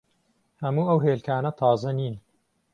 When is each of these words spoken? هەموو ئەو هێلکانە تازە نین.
هەموو 0.63 0.89
ئەو 0.89 0.99
هێلکانە 1.05 1.51
تازە 1.59 1.91
نین. 1.99 2.15